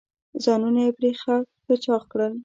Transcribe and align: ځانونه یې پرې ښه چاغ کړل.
ځانونه 0.43 0.79
یې 0.85 0.91
پرې 0.97 1.11
ښه 1.21 1.35
چاغ 1.83 2.01
کړل. 2.11 2.33